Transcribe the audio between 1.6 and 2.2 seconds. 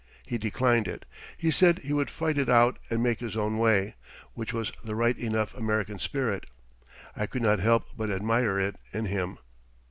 he would